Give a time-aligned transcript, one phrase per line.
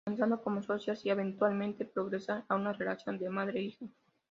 [0.03, 3.85] Comenzando como socias y eventualmente progresar a una relación de madre-hija.